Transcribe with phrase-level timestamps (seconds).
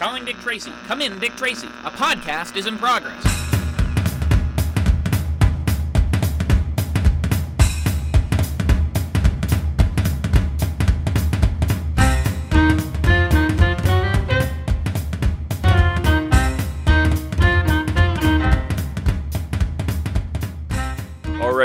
[0.00, 0.72] Calling Dick Tracy.
[0.86, 1.66] Come in, Dick Tracy.
[1.84, 3.49] A podcast is in progress.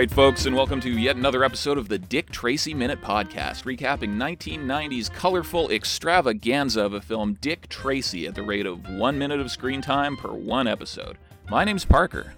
[0.05, 4.17] Right, folks, and welcome to yet another episode of the Dick Tracy Minute Podcast, recapping
[4.17, 9.49] 1990's colorful extravaganza of a film Dick Tracy at the rate of one minute of
[9.49, 11.17] screen time per one episode.
[11.49, 12.35] My name's Parker.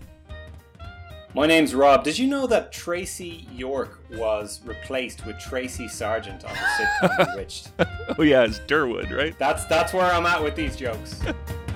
[1.35, 2.05] My name's Rob.
[2.05, 7.71] Did you know that Tracy York was replaced with Tracy Sargent on the sitcom Bewitched?
[8.17, 9.37] Oh yeah, it's Durwood, right?
[9.37, 11.19] That's that's where I'm at with these jokes.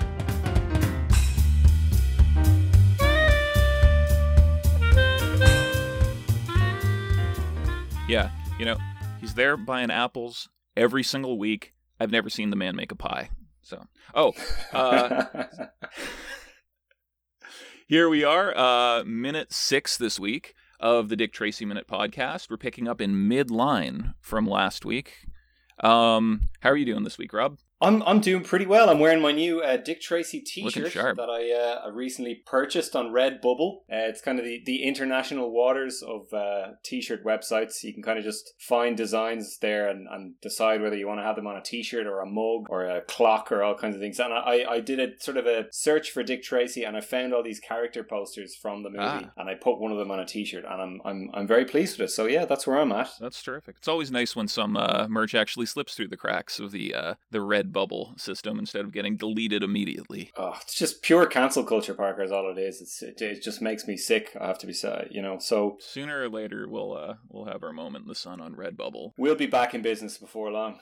[8.12, 8.76] Yeah, you know,
[9.22, 11.72] he's there buying apples every single week.
[11.98, 13.30] I've never seen the man make a pie.
[13.62, 14.34] So, oh,
[14.74, 15.44] uh,
[17.88, 22.50] Here we are, uh, minute six this week of the Dick Tracy Minute podcast.
[22.50, 25.14] We're picking up in mid-line from last week.
[25.80, 27.56] Um, how are you doing this week, Rob?
[27.82, 28.88] I'm I'm doing pretty well.
[28.88, 33.06] I'm wearing my new uh, Dick Tracy T-shirt that I uh, I recently purchased on
[33.08, 33.78] Redbubble.
[33.92, 37.82] Uh, it's kind of the, the international waters of uh, T-shirt websites.
[37.82, 41.24] You can kind of just find designs there and, and decide whether you want to
[41.24, 44.00] have them on a T-shirt or a mug or a clock or all kinds of
[44.00, 44.20] things.
[44.20, 47.34] And I, I did a sort of a search for Dick Tracy and I found
[47.34, 49.30] all these character posters from the movie Ah.
[49.36, 51.98] and I put one of them on a T-shirt and I'm I'm I'm very pleased
[51.98, 52.12] with it.
[52.12, 53.10] So yeah, that's where I'm at.
[53.20, 53.76] That's terrific.
[53.78, 57.14] It's always nice when some uh, merch actually slips through the cracks of the uh,
[57.32, 60.30] the red bubble system instead of getting deleted immediately.
[60.36, 62.22] Oh, it's just pure cancel culture, Parker.
[62.22, 62.80] Is all it is.
[62.80, 64.36] It's, it, it just makes me sick.
[64.40, 65.38] I have to be sad, you know.
[65.38, 69.12] So Sooner or later, we'll uh, we'll have our moment in the sun on Redbubble.
[69.16, 70.78] we'll be back in business before long.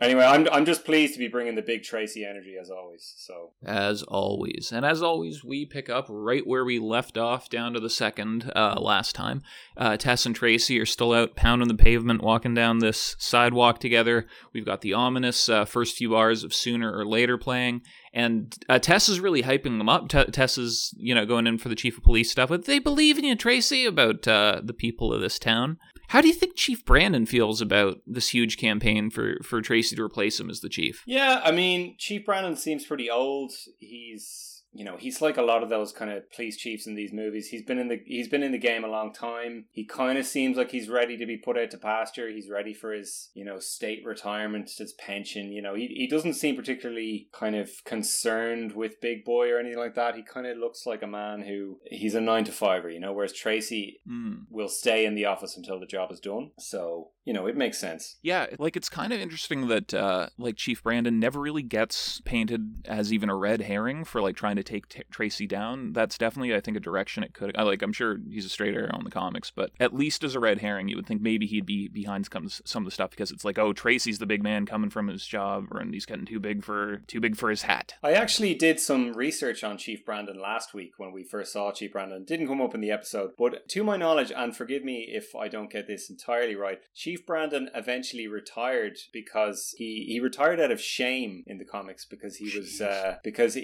[0.00, 3.14] Anyway, I'm I'm just pleased to be bringing the big Tracy energy as always.
[3.16, 7.72] So As always, and as always, we pick up right where we left off, down
[7.74, 9.42] to the second uh, last time.
[9.76, 14.26] Uh, Tess and Tracy are still out pounding the pavement, walking down this sidewalk together.
[14.52, 17.82] We've got the ominous uh, first few bars of "Sooner or Later" playing,
[18.12, 20.08] and uh, Tess is really hyping them up.
[20.08, 22.48] T- Tess is, you know, going in for the chief of police stuff.
[22.48, 25.78] But they believe in you, Tracy, about uh, the people of this town.
[26.08, 30.02] How do you think Chief Brandon feels about this huge campaign for for Tracy to
[30.02, 31.02] replace him as the chief?
[31.06, 33.52] yeah, I mean, Chief Brandon seems pretty old.
[33.78, 37.12] He's you know he's like a lot of those kind of police chiefs in these
[37.12, 37.48] movies.
[37.48, 39.64] He's been in the he's been in the game a long time.
[39.70, 42.28] He kind of seems like he's ready to be put out to pasture.
[42.28, 45.52] He's ready for his you know state retirement, his pension.
[45.52, 49.78] You know he he doesn't seem particularly kind of concerned with Big Boy or anything
[49.78, 50.14] like that.
[50.16, 52.90] He kind of looks like a man who he's a nine to fiver.
[52.90, 54.42] You know, whereas Tracy Hmm.
[54.50, 56.50] will stay in the office until the job is done.
[56.58, 58.16] So you know it makes sense.
[58.22, 62.86] Yeah, like it's kind of interesting that uh like Chief Brandon never really gets painted
[62.86, 65.92] as even a red herring for like trying to take t- Tracy down.
[65.92, 68.74] That's definitely I think a direction it could I like I'm sure he's a straight
[68.74, 71.44] arrow in the comics, but at least as a red herring you would think maybe
[71.46, 74.42] he'd be behind some some of the stuff because it's like oh Tracy's the big
[74.42, 77.50] man coming from his job or and he's getting too big for too big for
[77.50, 77.92] his hat.
[78.02, 81.92] I actually did some research on Chief Brandon last week when we first saw Chief
[81.92, 82.24] Brandon.
[82.24, 85.48] Didn't come up in the episode, but to my knowledge, and forgive me if I
[85.48, 90.80] don't get this entirely right, Chief Brandon eventually retired because he he retired out of
[90.80, 93.62] shame in the comics because he was uh, because he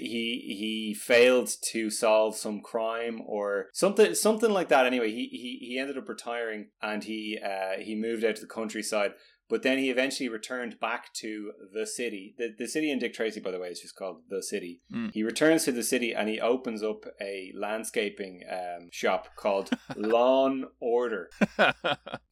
[0.57, 4.85] he failed to solve some crime or something something like that.
[4.85, 8.47] Anyway, he he, he ended up retiring and he uh, he moved out to the
[8.47, 9.11] countryside.
[9.47, 12.33] But then he eventually returned back to the city.
[12.37, 14.81] The, the city in Dick Tracy, by the way, is just called the city.
[14.93, 15.11] Mm.
[15.13, 20.65] He returns to the city and he opens up a landscaping um, shop called Lawn
[20.79, 21.29] Order.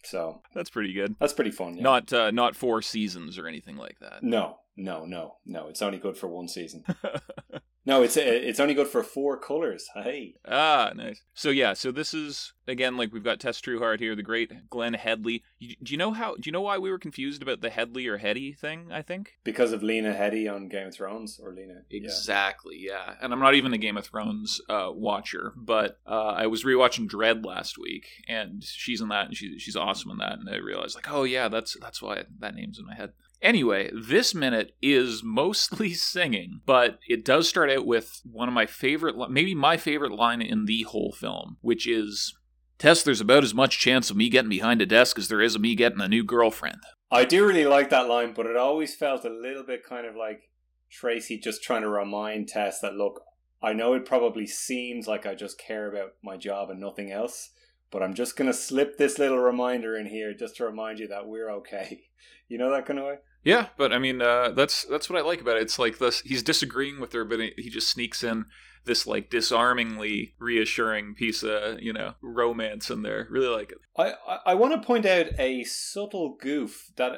[0.05, 1.15] So That's pretty good.
[1.17, 1.77] that's pretty fun.
[1.77, 1.83] Yeah.
[1.83, 4.21] Not uh, not four seasons or anything like that.
[4.21, 5.67] no, no, no, no.
[5.67, 6.83] It's only good for one season.
[7.85, 9.89] no, it's it's only good for four colors.
[9.93, 11.21] Hey, Ah, nice.
[11.33, 14.93] So yeah, so this is again like we've got Tess Trueheart here, the great Glenn
[14.93, 15.43] Headley.
[15.59, 16.35] You, do you know how?
[16.35, 18.89] Do you know why we were confused about the Headley or Heady thing?
[18.91, 21.81] I think because of Lena Headey on Game of Thrones, or Lena.
[21.89, 22.01] yeah.
[22.03, 22.77] exactly.
[22.79, 26.63] Yeah, and I'm not even a Game of Thrones uh, watcher, but uh, I was
[26.63, 30.49] rewatching Dredd last week, and she's in that, and she's she's awesome in that, and
[30.49, 33.11] I realized like, oh yeah, that's that's why that name's in my head.
[33.43, 38.65] Anyway, this minute is mostly singing, but it does start out with one of my
[38.65, 42.33] favorite, maybe my favorite line in the whole film, which is
[42.79, 45.55] Tess, there's about as much chance of me getting behind a desk as there is
[45.55, 46.81] of me getting a new girlfriend.
[47.11, 50.15] I do really like that line, but it always felt a little bit kind of
[50.15, 50.49] like
[50.89, 53.21] Tracy just trying to remind Tess that look,
[53.61, 57.51] I know it probably seems like I just care about my job and nothing else,
[57.91, 61.27] but I'm just gonna slip this little reminder in here just to remind you that
[61.27, 62.03] we're okay.
[62.49, 63.15] You know that kind of way?
[63.43, 65.63] Yeah, but I mean, uh, that's that's what I like about it.
[65.63, 68.45] It's like this: he's disagreeing with her, but he just sneaks in
[68.85, 73.27] this like disarmingly reassuring piece of you know romance in there.
[73.29, 73.79] Really like it.
[73.97, 77.13] I I, I want to point out a subtle goof that.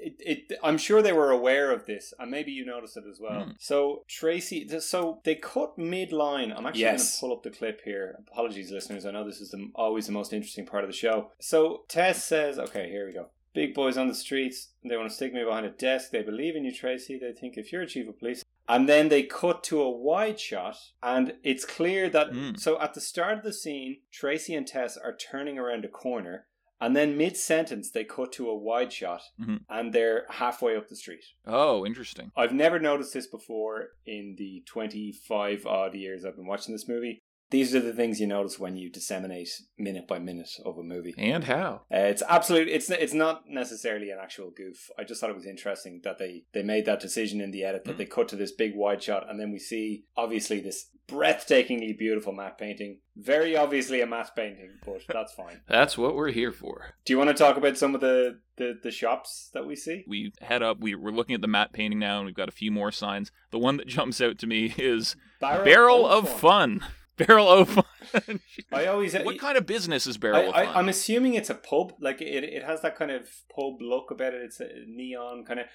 [0.00, 3.18] It, it, I'm sure they were aware of this, and maybe you noticed it as
[3.20, 3.46] well.
[3.46, 3.50] Hmm.
[3.58, 6.52] So Tracy, so they cut mid line.
[6.52, 6.98] I'm actually Yes.
[7.00, 8.14] going to pull up the clip here.
[8.30, 9.04] Apologies, listeners.
[9.06, 11.32] I know this is the, always the most interesting part of the show.
[11.40, 13.30] So Tess says, "Okay, here we go.
[13.54, 14.72] Big boys on the streets.
[14.84, 16.10] They want to stick me behind a desk.
[16.10, 17.18] They believe in you, Tracy.
[17.18, 20.38] They think if you're a chief of police." And then they cut to a wide
[20.38, 22.30] shot, and it's clear that.
[22.30, 22.60] Mm.
[22.60, 26.46] So at the start of the scene, Tracy and Tess are turning around a corner,
[26.78, 29.64] and then mid sentence, they cut to a wide shot, Mhm.
[29.70, 31.24] and they're halfway up the street.
[31.46, 32.30] Oh, interesting.
[32.36, 37.22] I've never noticed this before in the 25 odd years I've been watching this movie.
[37.50, 39.48] These are the things you notice when you disseminate
[39.78, 41.14] minute by minute of a movie.
[41.16, 41.82] And how?
[41.92, 42.68] Uh, it's absolute.
[42.68, 44.90] It's it's not necessarily an actual goof.
[44.98, 47.84] I just thought it was interesting that they they made that decision in the edit
[47.84, 47.98] that Mm.
[47.98, 52.32] they cut to this big wide shot, and then we see obviously this breathtakingly beautiful
[52.34, 52.98] matte painting.
[53.16, 55.60] Very obviously a matte painting, but that's fine.
[55.68, 56.94] That's what we're here for.
[57.04, 60.04] Do you want to talk about some of the the, the shops that we see?
[60.06, 60.80] We head up.
[60.80, 63.30] We, we're looking at the matte painting now, and we've got a few more signs.
[63.50, 66.84] The one that jumps out to me is Barrel of Fun.
[67.18, 68.40] Barrel of Fun.
[68.72, 70.64] I always what kind of business is Barrel I?
[70.64, 71.92] I, I'm assuming it's a pub.
[72.00, 74.42] Like it, it has that kind of pub look about it.
[74.42, 75.66] It's a neon kind of.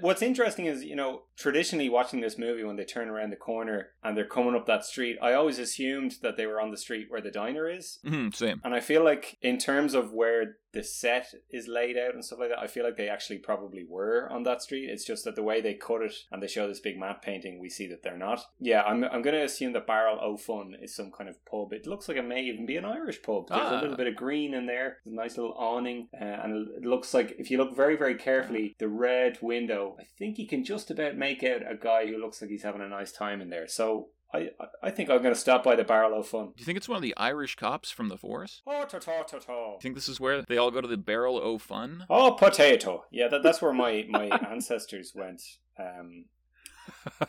[0.00, 3.90] What's interesting is, you know, traditionally watching this movie when they turn around the corner
[4.02, 7.06] and they're coming up that street, I always assumed that they were on the street
[7.08, 7.98] where the diner is.
[8.04, 8.60] Mhm, same.
[8.64, 12.38] And I feel like, in terms of where the set is laid out and stuff
[12.40, 14.90] like that, I feel like they actually probably were on that street.
[14.90, 17.58] It's just that the way they cut it and they show this big matte painting,
[17.58, 18.42] we see that they're not.
[18.58, 21.72] Yeah, I'm, I'm going to assume that Barrel O Fun is some kind of pub.
[21.72, 23.48] It looks like it may even be an Irish pub.
[23.48, 23.78] There's Ah.
[23.78, 26.84] a little bit of green in there, There's a nice little awning, uh, and it
[26.84, 30.64] looks like, if you look very, very carefully, the red window, I think you can
[30.64, 33.50] just about make out a guy who looks like he's having a nice time in
[33.50, 33.68] there.
[33.68, 34.08] So.
[34.34, 34.50] I,
[34.82, 36.46] I think I'm going to stop by the Barrel O Fun.
[36.46, 38.60] Do you think it's one of the Irish cops from the force?
[38.66, 39.52] Oh, ta ta ta ta.
[39.74, 42.04] You think this is where they all go to the Barrel o' Fun?
[42.10, 43.04] Oh, potato.
[43.12, 45.42] Yeah, that, that's where my, my ancestors went.
[45.78, 46.24] Um,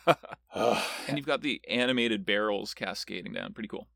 [0.55, 3.53] and you've got the animated barrels cascading down.
[3.53, 3.87] Pretty cool.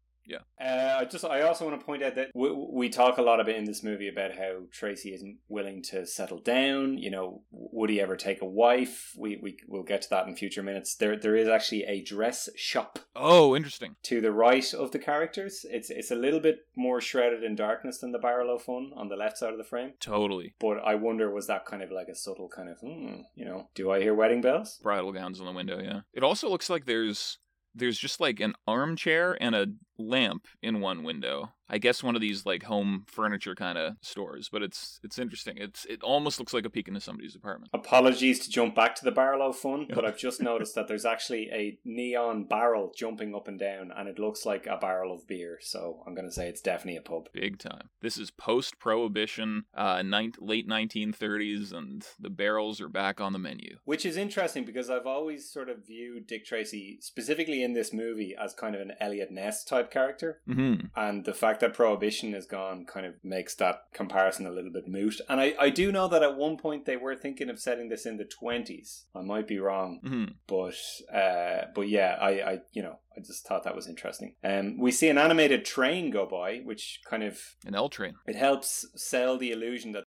[0.60, 3.40] Uh, I just I also want to point out that we, we talk a lot
[3.40, 6.98] about in this movie about how Tracy isn't willing to settle down.
[6.98, 9.14] You know, would he ever take a wife?
[9.18, 10.96] We we will get to that in future minutes.
[10.96, 13.96] There there is actually a dress shop Oh, interesting.
[14.04, 15.66] to the right of the characters.
[15.70, 19.10] It's it's a little bit more shrouded in darkness than the Barrel of Fun on
[19.10, 19.94] the left side of the frame.
[20.00, 20.54] Totally.
[20.60, 23.68] But I wonder was that kind of like a subtle kind of hmm, you know,
[23.76, 24.80] do I hear wedding bells?
[24.82, 26.02] Bridal gowns on the window, yeah.
[26.14, 27.38] It also looks like there's
[27.76, 31.52] there's just like an armchair and a lamp in one window.
[31.72, 35.56] I guess one of these like home furniture kind of stores, but it's it's interesting.
[35.58, 37.72] It's it almost looks like a peek into somebody's apartment.
[37.74, 41.06] Apologies to jump back to the barrel of fun, but I've just noticed that there's
[41.06, 45.26] actually a neon barrel jumping up and down, and it looks like a barrel of
[45.28, 45.60] beer.
[45.62, 47.30] So I'm going to say it's definitely a pub.
[47.32, 47.90] Big time.
[48.02, 50.04] This is post prohibition, uh,
[50.40, 53.78] late 1930s, and the barrels are back on the menu.
[53.86, 58.36] Which is interesting because I've always sort of viewed Dick Tracy, specifically in this movie,
[58.38, 60.42] as kind of an Eliot Ness type character.
[60.50, 60.88] Mm-hmm.
[60.98, 64.88] And the fact that Prohibition is gone kind of makes that comparison a little bit
[64.88, 65.20] moot.
[65.30, 68.06] And I, I do know that at one point they were thinking of setting this
[68.06, 69.06] in the 20s.
[69.16, 70.00] I might be wrong.
[70.04, 70.26] Mm-hmm.
[70.48, 70.76] but
[71.16, 74.92] uh but yeah i i you know i just thought that was interesting um we
[74.92, 78.16] see an animated train go by which kind of An L train.
[78.28, 80.04] it helps sell the illusion that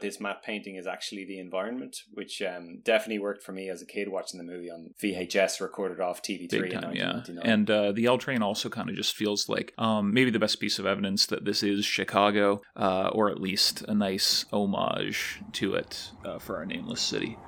[0.00, 3.86] this matte painting is actually the environment which um definitely worked for me as a
[3.86, 7.22] kid watching the movie on vhs recorded off tv3 Big in time, yeah.
[7.42, 10.60] And uh, the L train also kind of just feels like um, maybe the best
[10.60, 15.74] piece of evidence that this is Chicago, uh, or at least a nice homage to
[15.74, 17.38] it uh, for our nameless city.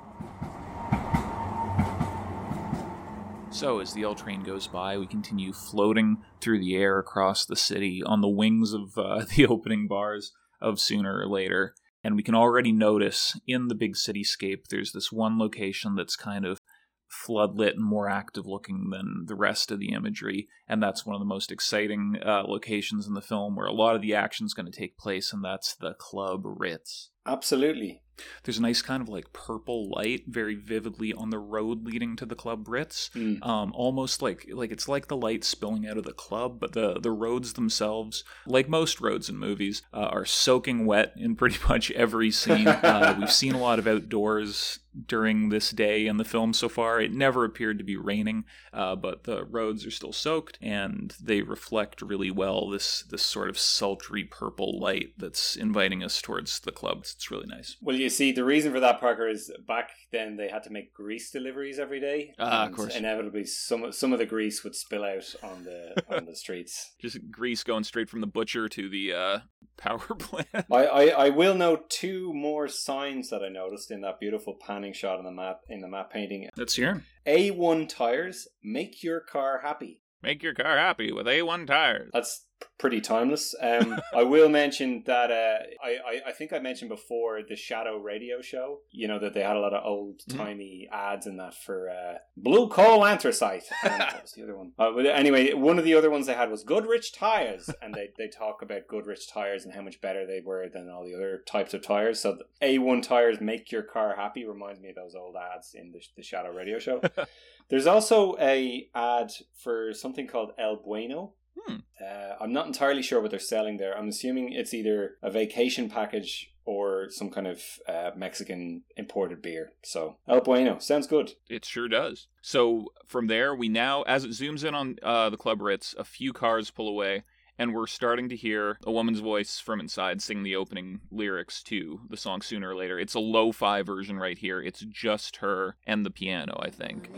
[3.51, 7.55] So, as the L train goes by, we continue floating through the air across the
[7.55, 11.73] city on the wings of uh, the opening bars of Sooner or Later.
[12.09, 16.43] And we can already notice in the big cityscape, there's this one location that's kind
[16.43, 16.59] of
[17.07, 20.47] floodlit and more active looking than the rest of the imagery.
[20.67, 23.95] And that's one of the most exciting uh, locations in the film where a lot
[23.95, 27.11] of the action's going to take place, and that's the Club Ritz.
[27.27, 28.01] absolutely
[28.43, 32.25] There's a nice kind of like purple light very vividly on the road leading to
[32.25, 33.09] the Club Ritz.
[33.15, 33.45] Mm.
[33.45, 36.99] Um, almost like like it's like the light spilling out of the club, but the
[36.99, 41.91] the roads themselves, like most roads in movies, uh, are soaking wet in pretty much
[41.91, 42.67] every scene.
[42.67, 46.99] uh, we've seen a lot of outdoors during this day in the film so far.
[46.99, 51.41] It never appeared to be raining, uh, but the roads are still soaked and they
[51.41, 56.71] reflect really well this this sort of sultry purple light that's inviting us towards the
[56.71, 56.99] club.
[57.01, 57.77] It's really nice.
[57.81, 60.93] Well, you see, the reason for that, Parker, is back then they had to make
[60.93, 62.33] grease deliveries every day.
[62.39, 62.95] Ah, of course.
[62.95, 66.93] Inevitably, some some of the grease would spill out on the on the streets.
[66.99, 69.39] Just grease going straight from the butcher to the uh,
[69.77, 70.47] power plant.
[70.71, 74.93] I, I, I will note two more signs that I noticed in that beautiful panning
[74.93, 76.49] shot in the map in the map painting.
[76.55, 77.03] That's here.
[77.27, 80.01] A1 tires make your car happy.
[80.21, 82.09] Make your car happy with A1 tires.
[82.13, 82.45] That's
[82.77, 83.53] pretty timeless.
[83.61, 87.97] Um, I will mention that uh, I, I, I think I mentioned before the Shadow
[87.97, 88.79] Radio Show.
[88.91, 91.13] You know that they had a lot of old timey mm-hmm.
[91.13, 93.65] ads in that for uh, blue coal anthracite.
[93.83, 94.71] And that was the other one.
[94.79, 98.27] Uh, anyway, one of the other ones they had was Goodrich tires, and they they
[98.27, 101.73] talk about Goodrich tires and how much better they were than all the other types
[101.73, 102.19] of tires.
[102.21, 105.99] So A1 tires make your car happy reminds me of those old ads in the
[106.15, 107.01] the Shadow Radio Show.
[107.69, 111.33] There's also a ad for something called El Bueno,
[111.65, 111.77] Hmm.
[112.01, 113.97] Uh, I'm not entirely sure what they're selling there.
[113.97, 119.73] I'm assuming it's either a vacation package or some kind of uh, Mexican imported beer.
[119.83, 121.33] So El Bueno sounds good.
[121.49, 122.27] It sure does.
[122.41, 126.03] So from there, we now, as it zooms in on uh, the Club Ritz, a
[126.03, 127.23] few cars pull away.
[127.57, 131.99] And we're starting to hear a woman's voice from inside sing the opening lyrics to
[132.09, 132.97] the song sooner or later.
[132.97, 134.61] It's a lo fi version right here.
[134.61, 137.09] It's just her and the piano, I think.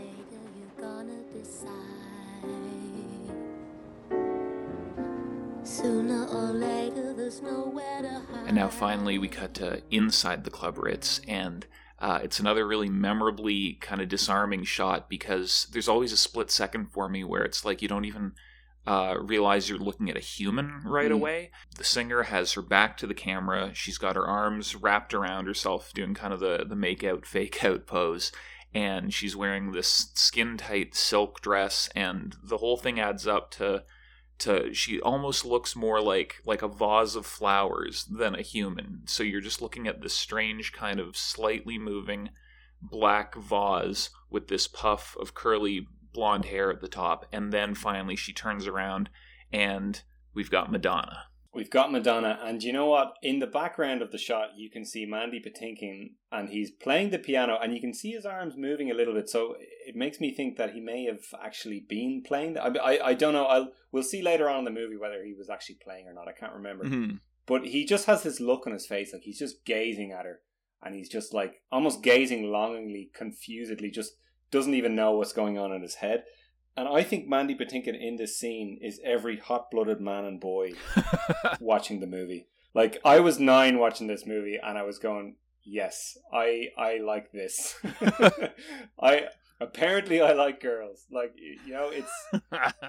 [5.82, 8.46] Sooner or later, there's nowhere to hide.
[8.46, 11.66] And now finally, we cut to inside the Club Ritz, and
[11.98, 16.92] uh, it's another really memorably kind of disarming shot because there's always a split second
[16.92, 18.32] for me where it's like you don't even
[18.86, 21.14] uh, realize you're looking at a human right mm.
[21.14, 21.50] away.
[21.76, 23.70] The singer has her back to the camera.
[23.74, 27.64] She's got her arms wrapped around herself, doing kind of the the make out, fake
[27.64, 28.30] out pose.
[28.74, 33.82] And she's wearing this skin tight silk dress, and the whole thing adds up to
[34.42, 39.02] to she almost looks more like like a vase of flowers than a human.
[39.06, 42.30] So you're just looking at this strange kind of slightly moving
[42.80, 48.16] black vase with this puff of curly blonde hair at the top and then finally
[48.16, 49.08] she turns around
[49.52, 50.02] and
[50.34, 51.26] we've got Madonna.
[51.54, 53.14] We've got Madonna, and you know what?
[53.22, 57.18] In the background of the shot, you can see Mandy Patinkin, and he's playing the
[57.18, 59.28] piano, and you can see his arms moving a little bit.
[59.28, 59.56] So
[59.86, 62.56] it makes me think that he may have actually been playing.
[62.56, 63.44] I, I, I don't know.
[63.44, 66.26] I'll we'll see later on in the movie whether he was actually playing or not.
[66.26, 66.84] I can't remember.
[66.84, 67.16] Mm-hmm.
[67.44, 70.40] But he just has this look on his face, like he's just gazing at her,
[70.82, 74.14] and he's just like almost gazing longingly, confusedly, just
[74.50, 76.24] doesn't even know what's going on in his head.
[76.76, 80.72] And I think Mandy Patinkin in this scene is every hot blooded man and boy
[81.60, 82.46] watching the movie.
[82.74, 87.30] Like I was nine watching this movie and I was going, Yes, I I like
[87.32, 87.76] this.
[89.00, 89.26] I
[89.60, 91.06] apparently I like girls.
[91.10, 92.12] Like you know, it's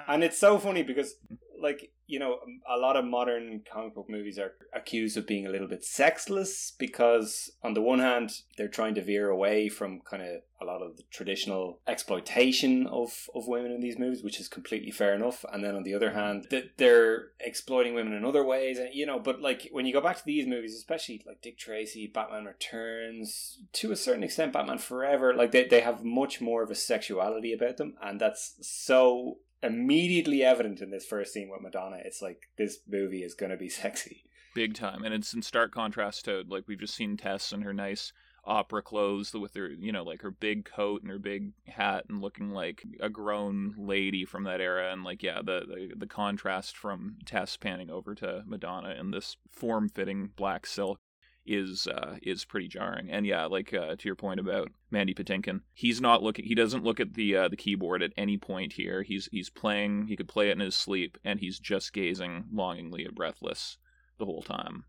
[0.07, 1.15] and it's so funny because
[1.59, 5.49] like you know a lot of modern comic book movies are accused of being a
[5.49, 10.21] little bit sexless because on the one hand they're trying to veer away from kind
[10.21, 14.47] of a lot of the traditional exploitation of of women in these movies which is
[14.47, 15.45] completely fair enough.
[15.51, 18.79] And then on the other hand that they're exploiting women in other ways.
[18.79, 21.57] And you know but like when you go back to these movies especially like Dick
[21.57, 26.63] Tracy Batman Returns to a certain extent Batman Forever like they, they have much more
[26.63, 27.95] of a sexuality about them.
[28.01, 31.97] And that's so immediately evident in this first scene with Madonna.
[32.03, 34.23] It's like this movie is going to be sexy.
[34.53, 35.03] Big time.
[35.03, 38.13] And it's in stark contrast to like we've just seen Tess in her nice
[38.45, 42.21] opera clothes with her, you know, like her big coat and her big hat and
[42.21, 44.91] looking like a grown lady from that era.
[44.91, 49.37] And like, yeah, the, the, the contrast from Tess panning over to Madonna in this
[49.49, 50.99] form fitting black silk
[51.45, 53.09] is uh, is pretty jarring.
[53.09, 56.45] And yeah, like uh, to your point about Mandy Patinkin, he's not looking.
[56.45, 59.03] He doesn't look at the uh, the keyboard at any point here.
[59.03, 60.07] He's he's playing.
[60.07, 63.77] He could play it in his sleep, and he's just gazing longingly at Breathless
[64.17, 64.85] the whole time.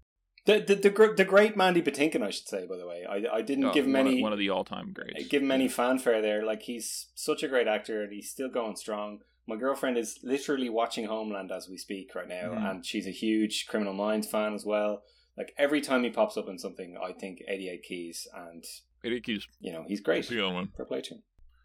[0.47, 3.05] The, the the, the great Mandy Patinkin, I should say, by the way.
[3.09, 5.29] I, I didn't oh, give him any one of the all time greats.
[5.29, 6.45] Give him any fanfare there.
[6.45, 9.21] Like he's such a great actor, and he's still going strong.
[9.47, 12.71] My girlfriend is literally watching Homeland as we speak right now, mm.
[12.71, 15.03] and she's a huge Criminal Minds fan as well.
[15.37, 18.65] Like every time he pops up in something, I think 88 Keys and
[19.05, 19.49] 88 Keys.
[19.61, 20.29] You know, he's great.
[20.29, 20.71] The one.
[20.77, 21.17] For play to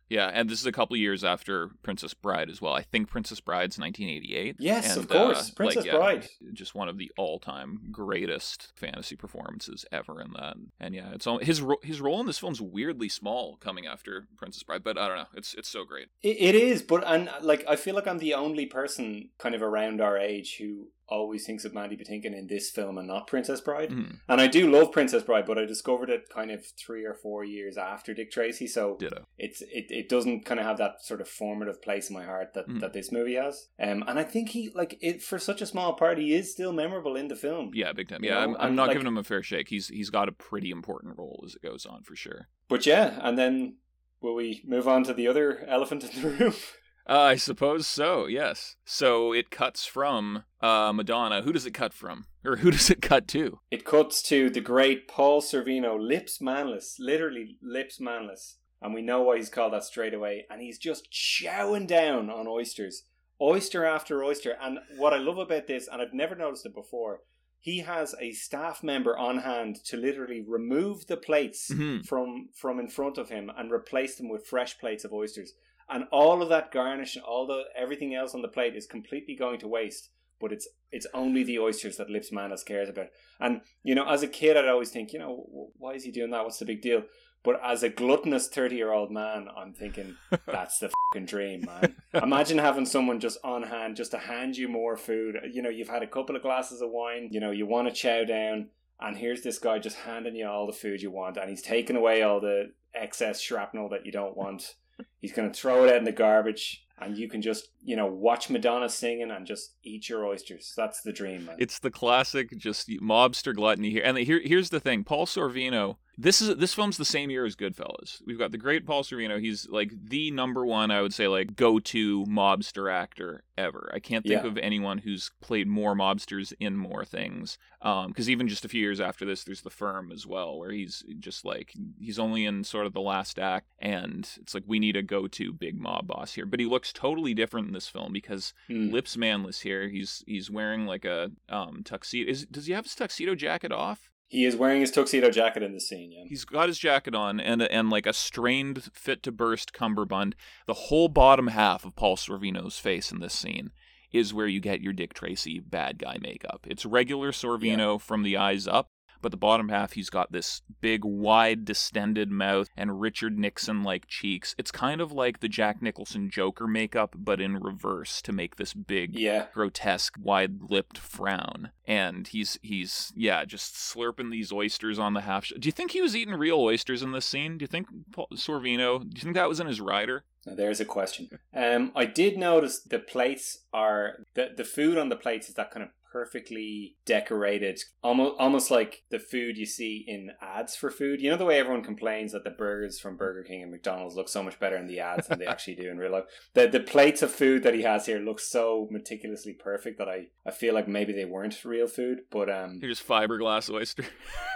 [0.10, 2.74] Yeah, and this is a couple years after Princess Bride as well.
[2.74, 4.56] I think Princess Bride's 1988.
[4.60, 5.52] Yes, and, of course.
[5.52, 6.28] Uh, Princess like, Bride.
[6.42, 10.58] Yeah, just one of the all-time greatest fantasy performances ever in that.
[10.80, 14.28] And yeah, it's all, his ro- his role in this film's weirdly small coming after
[14.36, 15.28] Princess Bride, but I don't know.
[15.36, 16.08] It's it's so great.
[16.24, 19.62] it, it is, but and like I feel like I'm the only person kind of
[19.62, 23.62] around our age who always thinks of Mandy Patinkin in this film and not Princess
[23.62, 23.90] Bride.
[23.90, 24.20] Mhm.
[24.28, 27.44] And I do love Princess Bride, but I discovered it kind of three or four
[27.44, 29.26] years after Dick Tracy, so Ditto.
[29.38, 32.54] it's it, it doesn't kind of have that sort of formative place in my heart
[32.54, 32.80] that, Mm.
[32.82, 33.70] that this movie has.
[33.80, 36.74] Um, and I think he like it for such a small part, he is still
[36.74, 37.72] memorable in the film.
[37.74, 38.24] Yeah, big time.
[38.24, 39.70] Yeah, know, I'm, I'm and, not like- giving him a fair shake.
[39.70, 42.48] He's he's got a pretty important role as it goes on for sure.
[42.68, 43.78] But yeah, and then
[44.22, 46.54] will we move on to the other elephant in the room?
[47.10, 48.28] Uh, I suppose so.
[48.28, 48.76] Yes.
[48.86, 51.42] So it cuts from uh, Madonna.
[51.42, 53.60] Who does it cut from, or who does it cut to?
[53.72, 58.58] It cuts to the great Paul Sorvino, Lips Manlis, literally Lips Manlis.
[58.82, 60.46] And we know why he's called that straight away.
[60.50, 63.04] And he's just chowing down on oysters,
[63.42, 64.56] oyster after oyster.
[64.62, 67.22] And what I love about this, and I've never noticed it before,
[67.60, 72.06] he has a staff member on hand to literally remove the plates Mhm.
[72.06, 75.54] from from in front of him and replace them with fresh plates of oysters.
[75.90, 79.36] And all of that garnish and all the everything else on the plate is completely
[79.36, 80.10] going to waste.
[80.40, 83.08] But it's it's only the oysters that Lips Manlis cares about.
[83.40, 86.32] And you know, as a kid, I'd always think, you know, why is he doing
[86.32, 86.44] that?
[86.44, 87.04] What's the big deal?
[87.44, 90.16] But as a gluttonous thirty-year-old man, I'm thinking
[90.46, 91.96] that's the fucking dream, man.
[92.22, 95.38] Imagine having someone just on hand, just to hand you more food.
[95.52, 97.30] You know, you've had a couple of glasses of wine.
[97.32, 98.70] You know, you want to chow down,
[99.00, 101.96] and here's this guy just handing you all the food you want, and he's taking
[101.96, 104.76] away all the excess shrapnel that you don't want.
[105.20, 108.08] He's going to throw it out in the garbage, and you can just, you know,
[108.08, 110.74] watch Madonna singing and just eat your oysters.
[110.76, 111.56] That's the dream, man.
[111.60, 114.04] It's the classic, just mobster gluttony here.
[114.04, 115.98] And here, here's the thing: Paul Sorvino.
[116.22, 118.22] This is this film's the same year as Goodfellas.
[118.28, 119.40] We've got the great Paul Sorvino.
[119.40, 123.90] He's like the number one, I would say, like go-to mobster actor ever.
[123.94, 124.48] I can't think Yeah.
[124.50, 127.58] of anyone who's played more mobsters in more things.
[127.82, 131.06] Because even just a few years after this, there's The Firm as well, where he's
[131.20, 134.98] just like he's only in sort of the last act, and it's like we need
[134.98, 136.46] a go-to big mob boss here.
[136.46, 138.90] But he looks totally different in this film because Hmm.
[138.92, 139.88] Lips Manlis here.
[139.88, 142.30] He's he's wearing like a um tuxedo.
[142.30, 144.10] Is does he have his tuxedo jacket off?
[144.30, 146.24] He is wearing his tuxedo jacket in the scene, yeah.
[146.28, 150.36] He's got his jacket on and and like a strained, fit to burst cummerbund.
[150.68, 153.72] The whole bottom half of Paul Sorvino's face in this scene
[154.12, 156.68] is where you get your Dick Tracy bad guy makeup.
[156.70, 158.90] It's regular Sorvino from the eyes up.
[159.22, 164.08] But the bottom half, he's got this big, wide, distended mouth and Richard Nixon like
[164.08, 164.56] cheeks.
[164.58, 168.74] It's kind of like the Jack Nicholson Joker makeup, but in reverse to make this
[168.74, 169.48] big, Yeah.
[169.54, 171.72] grotesque, wide-lipped frown.
[171.86, 175.46] And he's he's yeah, just slurping these oysters on the half.
[175.46, 177.58] Sh- do you think he was eating real oysters in this scene?
[177.58, 179.00] Do you think Paul Sorvino?
[179.02, 180.24] Do you think that was in his rider?
[180.46, 181.40] Now, there's a question.
[181.54, 185.72] Um, I did notice the plates are the the food on the plates is that
[185.72, 191.22] kind of perfectly decorated, almost almost like the food you see in ads for food.
[191.22, 194.30] You know the way everyone complains that the burgers from Burger King and McDonald's look
[194.30, 196.26] so much better in the ads than they actually do in real life.
[196.54, 200.28] The the plates of food that he has here look so meticulously perfect that I,
[200.46, 204.06] I feel like maybe they weren't real food, but um, They're just fiberglass oysters.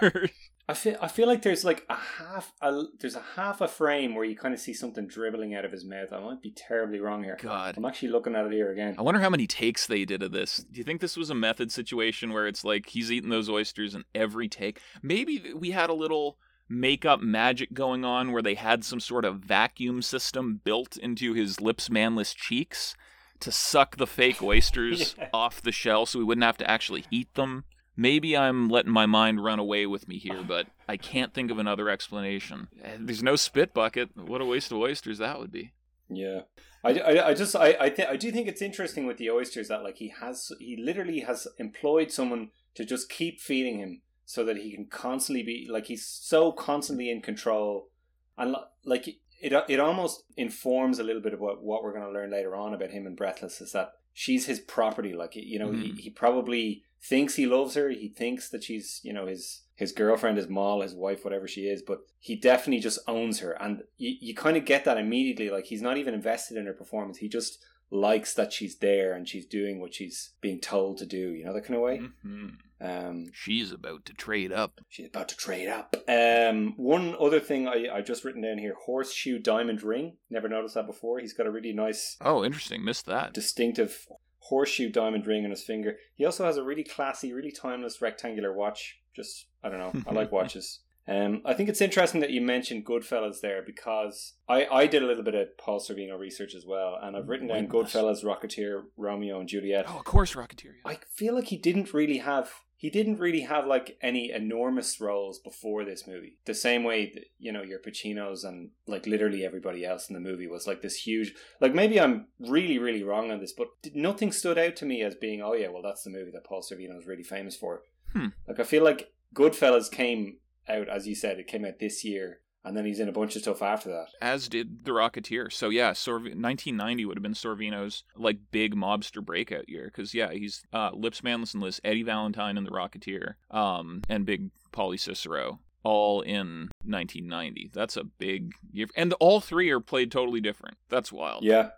[0.66, 4.14] I feel I feel like there's like a half a there's a half a frame
[4.14, 6.10] where you kind of see something dribbling out of his mouth.
[6.12, 7.36] I might be terribly wrong here.
[7.40, 7.74] God.
[7.76, 8.94] I'm actually looking at it here again.
[8.98, 10.64] I wonder how many takes they did of this.
[10.70, 13.94] Do you think this was a method situation where it's like he's eating those oysters
[13.94, 14.80] in every take?
[15.02, 19.40] Maybe we had a little makeup magic going on where they had some sort of
[19.40, 22.96] vacuum system built into his Lips Manlis cheeks
[23.40, 25.28] to suck the fake oysters Yeah.
[25.34, 27.64] off the shell so we wouldn't have to actually eat them.
[27.96, 31.58] Maybe I'm letting my mind run away with me here, but I can't think of
[31.58, 32.68] another explanation.
[32.98, 34.10] There's no spit bucket.
[34.16, 35.72] What a waste of oysters that would be.
[36.08, 36.42] Yeah,
[36.82, 39.68] I, I, I just I I, th- I do think it's interesting with the oysters
[39.68, 44.44] that like he has he literally has employed someone to just keep feeding him so
[44.44, 47.88] that he can constantly be like he's so constantly in control
[48.36, 48.54] and
[48.84, 52.30] like it it almost informs a little bit of what what we're going to learn
[52.30, 55.12] later on about him and Breathless is that she's his property.
[55.12, 55.98] Like you know he, Mhm.
[55.98, 57.90] he probably thinks he loves her.
[57.90, 61.62] He thinks that she's you know his his girlfriend his Moll his wife whatever she
[61.62, 63.52] is but he definitely just owns her.
[63.60, 65.50] And you, you kind of get that immediately.
[65.50, 67.18] Like he's not even invested in her performance.
[67.18, 67.58] He just
[67.90, 71.52] likes that she's there and she's doing what she's being told to do you know
[71.52, 72.46] that kind of way hmm
[72.80, 74.80] um She's about to trade up.
[74.88, 75.94] She's about to trade up.
[76.08, 80.16] Um, one other thing I I just written down here: horseshoe diamond ring.
[80.28, 81.20] Never noticed that before.
[81.20, 82.84] He's got a really nice, Oh, interesting.
[82.84, 83.32] Missed that.
[83.32, 84.06] distinctive
[84.38, 85.96] horseshoe diamond ring on his finger.
[86.16, 88.98] He also has a really classy, really timeless rectangular watch.
[89.14, 90.02] Just I don't know.
[90.06, 90.80] I like watches.
[91.06, 95.06] Um, I think it's interesting that you mentioned Goodfellas there because I, I did a
[95.06, 97.68] little bit of Paul Sorvino research as well, and I've written down.
[97.68, 99.84] Goodfellas, Rocketeer, Romeo and Juliet.
[99.88, 100.72] Oh, of course, Rocketeer.
[100.84, 100.92] yeah.
[100.92, 102.50] I feel like he didn't really have.
[102.76, 106.38] he didn't really have like any enormous roles before this movie.
[106.46, 110.20] The same way that, you know your Pacinos and like literally everybody else in the
[110.20, 111.34] movie was like this huge.
[111.60, 115.14] Like maybe I'm really really wrong on this, but nothing stood out to me as
[115.14, 117.82] being oh yeah, well that's the movie that Paul Sorvino is really famous for.
[118.12, 118.28] Hmm.
[118.48, 120.38] Like I feel like Goodfellas came
[120.68, 123.36] out as you said, it came out this year and then he's in a bunch
[123.36, 124.06] of stuff after that.
[124.22, 125.52] As did The Rocketeer.
[125.52, 130.32] So yeah, Sorv- 1990 would have been Sorvino's like big mobster breakout year because yeah,
[130.32, 134.98] he's uh, Lips Manlis and Liz, Eddie Valentine and The Rocketeer, um, and Big Paulie
[134.98, 135.60] Cicero.
[135.82, 137.70] All in 1990.
[137.74, 140.78] That's a big year, and all three are played totally different.
[140.88, 141.44] That's wild.
[141.44, 141.72] Yeah,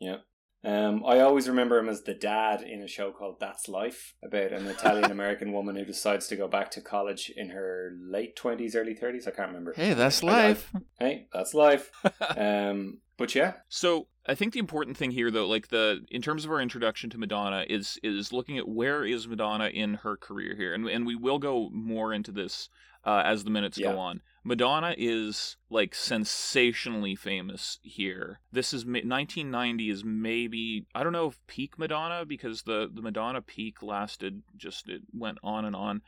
[0.00, 0.16] yeah.
[0.64, 4.52] Um, I always remember him as the dad in a show called That's Life about
[4.52, 8.76] an Italian American woman who decides to go back to college in her late twenties,
[8.76, 9.26] early thirties.
[9.26, 9.72] I can't remember.
[9.74, 10.72] Hey, that's I- I- life.
[11.00, 11.90] hey, that's life.
[12.36, 16.44] um, but yeah, So I think the important thing here, though, like the in terms
[16.44, 20.54] of our introduction to Madonna, is is looking at where is Madonna in her career
[20.56, 22.68] here, and and we will go more into this
[23.04, 23.92] uh, as the minutes Yeah.
[23.92, 24.20] go on.
[24.44, 28.40] Madonna is like sensationally famous here.
[28.50, 33.40] This is 1990 is maybe I don't know if peak Madonna because the the Madonna
[33.40, 36.02] peak lasted just it went on and on.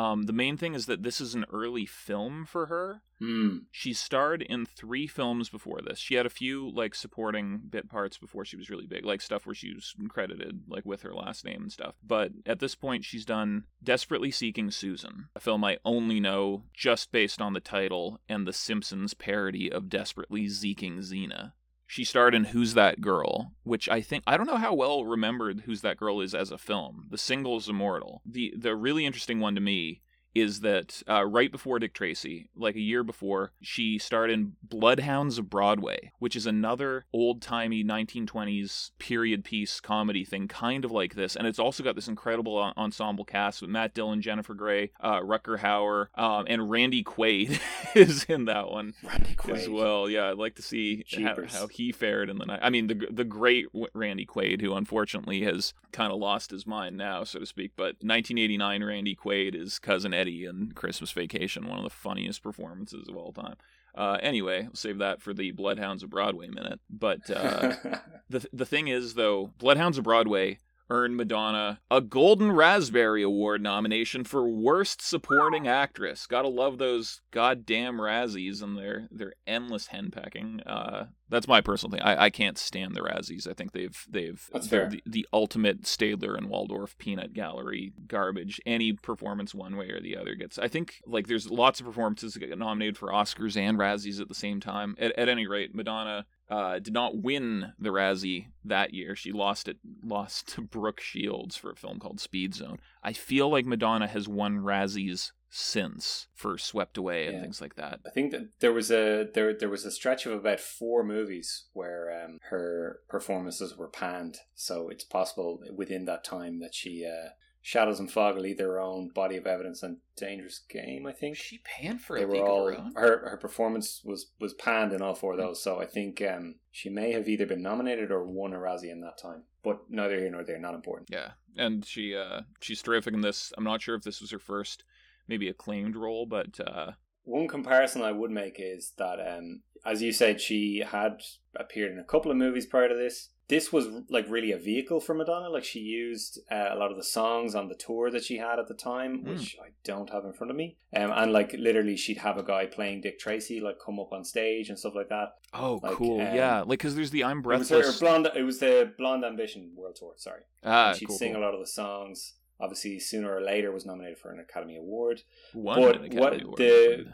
[0.00, 3.02] Um, the main thing is that this is an early film for her.
[3.18, 3.58] Hmm.
[3.70, 5.98] She starred in three films before this.
[5.98, 9.44] She had a few like supporting bit parts before she was really big, like stuff
[9.44, 11.96] where she was credited like with her last name and stuff.
[12.02, 17.12] But at this point, she's done Desperately Seeking Susan, a film I only know just
[17.12, 21.52] based on the title and the Simpsons parody of Desperately Seeking Xena.
[21.90, 25.62] She starred in Who's That Girl, which I think I don't know how well remembered
[25.62, 27.08] Who's That Girl is as a film.
[27.10, 28.22] The single's immortal.
[28.24, 30.00] The the really interesting one to me
[30.34, 35.38] is that uh, right before Dick Tracy, like a year before, she starred in Bloodhounds
[35.38, 41.14] of Broadway, which is another old timey 1920s period piece comedy thing, kind of like
[41.14, 41.36] this.
[41.36, 45.58] And it's also got this incredible ensemble cast with Matt Dillon, Jennifer Grey, uh, Rutger
[45.58, 47.60] Hauer, um, and Randy Quaid
[47.94, 50.08] is in that one Randy Quaid as well.
[50.08, 52.60] Yeah, I'd like to see how, how he fared in the night.
[52.62, 56.96] I mean, the the great Randy Quaid, who unfortunately has kind of lost his mind
[56.96, 57.72] now, so to speak.
[57.76, 63.08] But 1989 Randy Quaid is cousin Eddie in Christmas Vacation, one of the funniest performances
[63.08, 63.56] of all time.
[63.94, 66.80] Uh, anyway, I'll save that for the Bloodhounds of Broadway minute.
[66.88, 67.74] But uh,
[68.30, 70.58] the the thing is, though, Bloodhounds of Broadway
[70.90, 76.26] earned Madonna a Golden Raspberry Award nomination for Worst Supporting Actress.
[76.26, 80.62] Gotta love those goddamn Razzies and their their endless henpecking.
[80.66, 82.02] Uh, that's my personal thing.
[82.02, 83.48] I, I can't stand the Razzies.
[83.48, 84.88] I think they've they've That's fair.
[84.88, 88.60] The, the ultimate Statler and Waldorf peanut gallery garbage.
[88.66, 90.58] Any performance one way or the other gets.
[90.58, 94.28] I think like there's lots of performances that get nominated for Oscars and Razzies at
[94.28, 94.96] the same time.
[94.98, 99.14] At, at any rate, Madonna uh, did not win the Razzie that year.
[99.16, 102.78] She lost it, lost to Brooke Shields for a film called Speed Zone.
[103.02, 107.42] I feel like Madonna has won Razzies since for Swept Away and Yeah.
[107.42, 108.00] things like that.
[108.06, 111.64] I think that there was a there there was a stretch of about four movies
[111.72, 114.38] where um, her performances were panned.
[114.54, 117.30] So it's possible within that time that she uh,
[117.62, 121.06] Shadows and Fog lead their own body of evidence and Dangerous Game.
[121.06, 124.54] I think she panned for they a were all her her her performance was was
[124.54, 125.62] panned in all four of those.
[125.62, 129.00] So I think um, she may have either been nominated or won a Razzie in
[129.02, 129.42] that time.
[129.62, 130.58] But neither here nor there.
[130.58, 131.10] Not important.
[131.12, 133.52] Yeah, and she uh, she's terrific in this.
[133.58, 134.84] I'm not sure if this was her first,
[135.28, 136.92] maybe acclaimed role, but uh,
[137.24, 141.20] One comparison I would make is that, um, as you said, she had
[141.54, 143.28] appeared in a couple of movies prior to this.
[143.50, 145.48] This was like really a vehicle for Madonna.
[145.50, 148.58] Like she used uh, a lot of the songs on the tour that she had
[148.58, 149.24] at the time, Mm.
[149.28, 150.78] which I don't have in front of me.
[150.96, 154.24] Um, and like literally, she'd have a guy playing Dick Tracy like come up on
[154.24, 155.34] stage and stuff like that.
[155.52, 157.98] oh, Like, cool, um, yeah, like because there's the I'm It was Breathless.
[158.00, 158.28] her blonde.
[158.34, 160.14] It was the Blonde Ambition World Tour.
[160.16, 161.42] Sorry, ah, and she'd cool, sing cool.
[161.42, 162.34] a lot of the songs.
[162.62, 165.22] Obviously, sooner or later was nominated for an Academy Award.
[165.54, 167.06] One but an Academy what Award, the-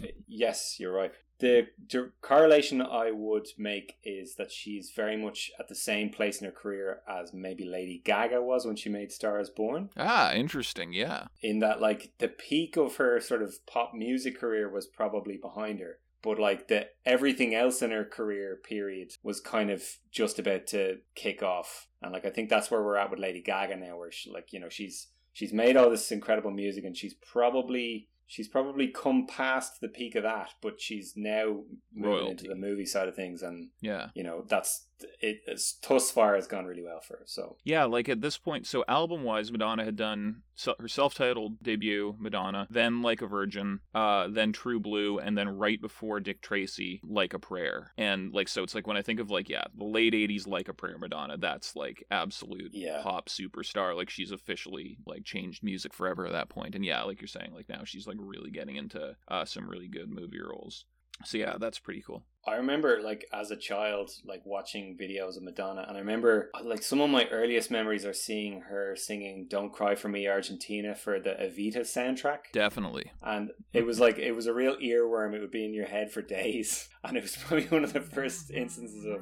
[0.26, 1.12] Yes, you're right.
[1.40, 6.40] The, the correlation I would make is that she's very much at the same place
[6.40, 9.90] in her career as maybe Lady Gaga was when she made Star is Born.
[9.96, 11.26] ah, interesting, yeah.
[11.42, 15.80] In that, like, the peak of her sort of pop music career was probably behind
[15.80, 15.98] her.
[16.22, 21.00] But, like, the everything else in her career period was kind of just about to
[21.14, 21.88] kick off.
[22.00, 24.52] And, like, I think that's where we're at with Lady Gaga now, where, she, like,
[24.52, 29.26] you know, she's she's made all this incredible music and she's probably she's probably come
[29.26, 32.30] past the peak of that but she's now moving Royalty.
[32.30, 34.08] into the movie side of things and Yeah.
[34.14, 34.86] you know that's
[35.20, 37.22] it it's, thus far has gone really well for her.
[37.26, 40.42] So Yeah, like at this point, so album wise, Madonna had done
[40.78, 45.48] her self titled debut, Madonna, then Like a Virgin, uh, then True Blue, and then
[45.48, 47.92] right before Dick Tracy, Like a Prayer.
[47.98, 50.68] And like, so it's like when I think of like, yeah, the late 80s Like
[50.68, 53.00] a Prayer Madonna, that's like absolute Yeah.
[53.02, 53.96] pop superstar.
[53.96, 56.74] Like she's officially like changed music forever at that point.
[56.74, 59.88] And yeah, like you're saying, like now she's like really getting into uh, some really
[59.88, 60.84] good movie roles.
[61.24, 62.24] So yeah, that's pretty cool.
[62.46, 66.82] I remember like as a child like watching videos of Madonna and I remember like
[66.82, 71.18] some of my earliest memories are seeing her singing Don't Cry for Me Argentina for
[71.20, 72.52] the Evita soundtrack.
[72.52, 73.12] Definitely.
[73.22, 75.34] and it was like it was a real earworm.
[75.34, 76.88] It would be in your head for days.
[77.06, 79.20] And it was probably one of the first instances of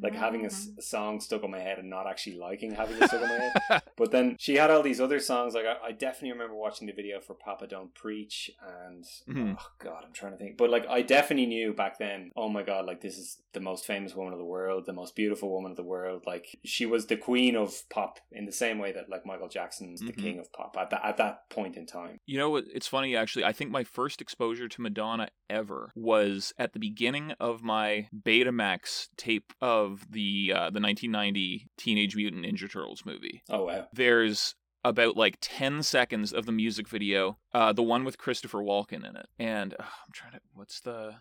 [0.00, 2.94] like having a, s- a song stuck on my head and not actually liking having
[2.96, 3.82] it stuck on my head.
[3.96, 5.52] But then she had all these other songs.
[5.54, 8.52] Like I, I definitely remember watching the video for Papa Don't Preach
[8.86, 9.56] and Mhm.
[9.58, 10.56] oh god I'm trying to think.
[10.56, 13.84] But like I definitely knew back then oh my god like this is the most
[13.86, 17.06] famous woman of the world the most beautiful woman of the world like she was
[17.06, 20.22] the queen of pop in the same way that like Michael Jackson's the Mhm.
[20.22, 22.64] king of pop at that at that point in time You know what?
[22.74, 23.44] It's funny actually.
[23.44, 29.08] I think my first exposure to Madonna ever was at the beginning of my Betamax
[29.16, 33.42] tape of the uh, the 1990 Teenage Mutant Ninja Turtles movie.
[33.48, 34.54] oh wow There's
[34.86, 39.16] about like 10 seconds of the music video, uh, the one with Christopher Walken in
[39.16, 39.26] it.
[39.38, 41.14] And uh, I'm trying to what's the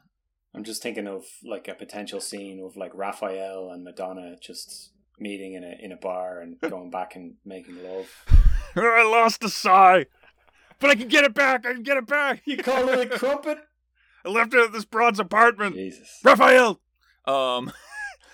[0.56, 5.54] I'm just thinking of like a potential scene of like Raphael and Madonna just meeting
[5.54, 8.08] in a in a bar and going back and making love.
[8.76, 10.06] I lost a sigh,
[10.80, 11.66] but I can get it back.
[11.66, 12.42] I can get it back.
[12.46, 13.60] You call it a crumpet?
[14.26, 15.76] I left it at this broad's apartment.
[15.76, 16.80] Jesus, Raphael.
[17.26, 17.72] Um,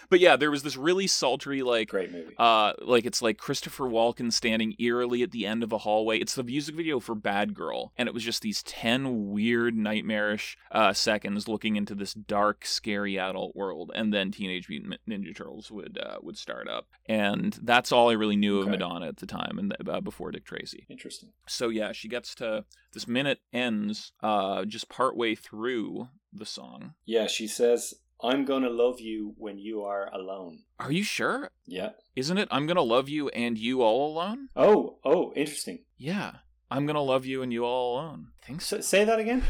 [0.09, 2.35] but yeah, there was this really sultry like great movie.
[2.37, 6.19] uh like it's like Christopher Walken standing eerily at the end of a hallway.
[6.19, 10.57] It's the music video for Bad Girl, and it was just these ten weird nightmarish
[10.71, 15.71] uh seconds looking into this dark, scary adult world, and then Teenage Mutant Ninja Turtles
[15.71, 19.25] would uh, would start up, and that's all I really knew of Madonna at the
[19.25, 20.85] time, and uh, before Dick Tracy.
[20.89, 21.29] Interesting.
[21.47, 26.93] So yeah, she gets to this minute ends uh just partway through the song.
[27.05, 31.51] Yeah, she says, "I'm gonna love you when you are alone." Are you sure?
[31.65, 31.91] Yeah.
[32.15, 32.47] Isn't it?
[32.51, 34.49] I'm gonna love you and you all alone.
[34.55, 35.79] Oh, oh, interesting.
[35.97, 36.31] Yeah,
[36.71, 38.27] I'm gonna love you and you all alone.
[38.45, 38.77] think so.
[38.77, 39.43] S- say that again.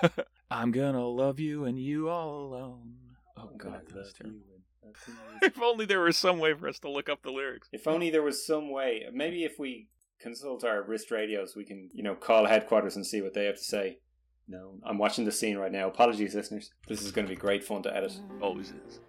[0.50, 2.94] I'm gonna love you and you all alone.
[3.36, 4.40] Oh I'm god, that was love terrible.
[5.42, 7.68] If only there was some way for us to look up the lyrics.
[7.72, 9.04] If only there was some way.
[9.12, 9.88] Maybe if we
[10.20, 13.56] consult our wrist radios, we can, you know, call headquarters and see what they have
[13.56, 13.98] to say.
[14.46, 15.88] No, I'm watching the scene right now.
[15.88, 16.70] Apologies, listeners.
[16.86, 18.12] This is going to be great fun to edit.
[18.42, 19.00] Always is.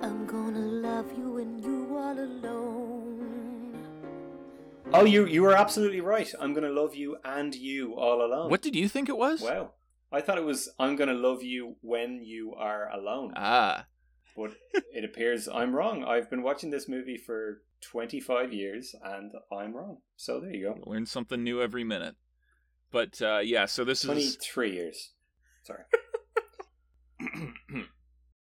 [0.00, 3.86] I'm gonna love you when you all alone.
[4.92, 6.30] Oh, you you were absolutely right.
[6.38, 8.48] I'm going to love you and you all alone.
[8.50, 9.40] What did you think it was?
[9.40, 9.72] Wow.
[10.12, 13.32] I thought it was I'm going to love you when you are alone.
[13.34, 13.86] Ah,
[14.36, 14.52] But
[14.92, 16.04] it appears I'm wrong.
[16.04, 19.98] I've been watching this movie for 25 years and I'm wrong.
[20.16, 20.88] So there you go.
[20.90, 22.14] learn something new every minute.
[22.94, 25.10] But uh, yeah, so this is 23 years.
[25.64, 25.82] Sorry.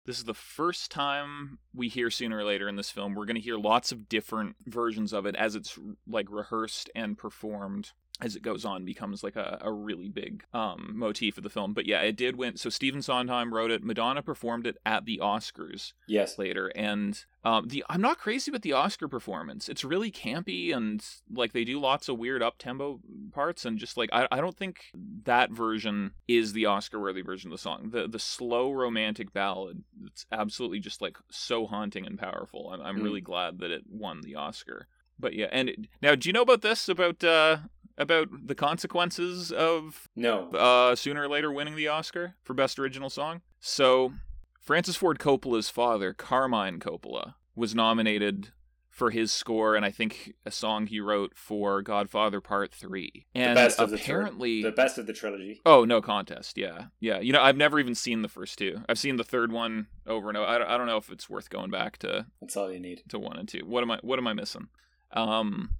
[0.07, 3.14] This is the first time we hear sooner or later in this film.
[3.14, 7.16] We're going to hear lots of different versions of it as it's like rehearsed and
[7.16, 7.92] performed
[8.23, 11.73] as it goes on becomes like a, a really big um, motif of the film.
[11.73, 12.57] But yeah, it did win.
[12.57, 13.83] So Stephen Sondheim wrote it.
[13.83, 16.39] Madonna performed it at the Oscars Yes.
[16.39, 19.69] later, and um, the I'm not crazy with the Oscar performance.
[19.69, 23.01] It's really campy and like they do lots of weird up tempo
[23.33, 24.91] parts, and just like I, I don't think
[25.25, 27.91] that version is the Oscar worthy version of the song.
[27.91, 29.85] The the slow romantic ballad.
[30.05, 32.71] It's absolutely just like so haunting and powerful.
[32.73, 33.05] I'm I'm Mm.
[33.05, 34.87] really glad that it won the Oscar.
[35.19, 37.59] But yeah, and it, now do you know about this about uh
[38.01, 40.51] about the consequences of No.
[40.53, 43.43] uh, sooner or later winning the Oscar for Best Original Song.
[43.61, 44.15] So,
[44.61, 48.49] Francis Ford Coppola's father, Carmine Coppola, was nominated
[48.89, 53.27] for his score and I think a song he wrote for Godfather Part 3.
[53.35, 55.61] And the best of the apparently the best of the trilogy.
[55.65, 56.59] Oh, no contest.
[56.59, 56.87] Yeah.
[56.99, 57.19] Yeah.
[57.21, 58.83] You know, I've never even seen the first two.
[58.89, 60.47] I've seen the third one over and over.
[60.47, 63.03] I don't, I don't know if it's worth going back to That's all you need.
[63.09, 63.61] to 1 and 2.
[63.61, 64.69] What am I what am I missing?
[65.13, 65.71] Um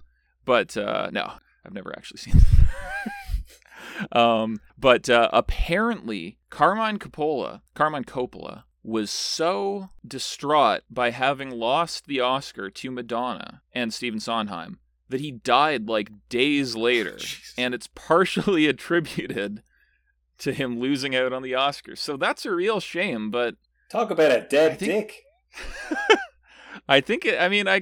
[0.45, 1.33] but uh no,
[1.65, 2.41] I've never actually seen
[4.11, 12.19] um but uh apparently Carmine Coppola, Carmine Coppola was so distraught by having lost the
[12.19, 17.53] Oscar to Madonna and Stephen Sondheim that he died like days later Jesus.
[17.57, 19.61] and it's partially attributed
[20.39, 21.99] to him losing out on the Oscars.
[21.99, 23.55] So that's a real shame, but
[23.91, 25.23] Talk about a dead I think- dick.
[26.89, 27.81] I think it, I mean I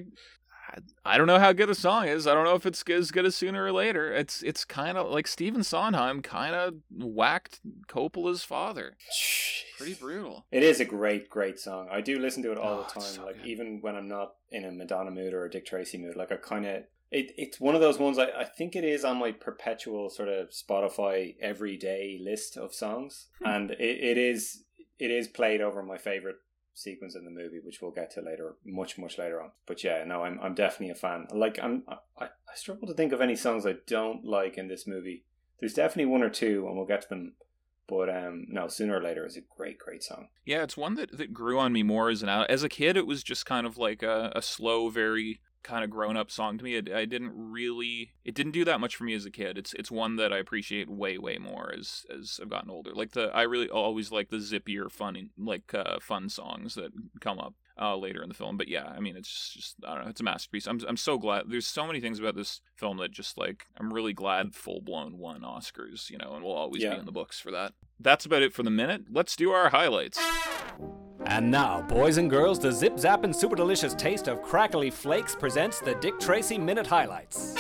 [1.05, 2.27] I don't know how good a song is.
[2.27, 4.13] I don't know if it's as good as sooner or later.
[4.13, 8.95] It's it's kind of like Stephen Sondheim kind of whacked Coppola's father.
[9.15, 9.63] Jeez.
[9.77, 10.45] pretty brutal.
[10.51, 11.87] It is a great, great song.
[11.91, 13.13] I do listen to it all Oh, the time.
[13.13, 13.47] so like good.
[13.47, 16.35] even when I'm not in a Madonna mood or a Dick Tracy mood, like I
[16.37, 17.31] kind of it.
[17.37, 18.19] It's one of those ones.
[18.19, 23.27] I, I think it is on my perpetual sort of Spotify everyday list of songs,
[23.39, 23.47] Hmm.
[23.47, 24.63] and it, it is
[24.99, 26.35] it is played over my favorite
[26.79, 29.51] sequence in the movie, which we'll get to later, much much later on.
[29.65, 31.27] But yeah, no, I'm I'm definitely a fan.
[31.31, 34.87] Like I'm I, I struggle to think of any songs I don't like in this
[34.87, 35.25] movie.
[35.59, 37.33] There's definitely one or two, and we'll get to them.
[37.87, 40.27] But um, no, sooner or later is a great, great song.
[40.45, 42.29] Yeah, it's one that, that grew on me more as an.
[42.29, 45.89] As a kid, it was just kind of like a, a slow, very kind of
[45.89, 46.75] grown up song to me.
[46.75, 49.58] It, I didn't really, it didn't do that much for me as a kid.
[49.58, 52.91] It's it's one that I appreciate way, way more as as I've gotten older.
[52.93, 57.39] Like the, I really always like the zippier, fun, like uh, fun songs that come
[57.39, 58.58] up uh, later in the film.
[58.58, 60.67] But yeah, I mean, it's just I don't know, it's a masterpiece.
[60.67, 61.43] I'm I'm so glad.
[61.47, 65.17] There's so many things about this film that just like I'm really glad full blown
[65.17, 66.93] won Oscars, you know, and will always Yeah.
[66.95, 67.73] be in the books for that.
[67.99, 69.03] That's about it for the minute.
[69.12, 70.19] Let's do our highlights.
[71.25, 75.36] And now, boys and girls, the zip zap and super delicious taste of crackly flakes
[75.36, 77.55] presents the Dick Tracy Minute Highlights.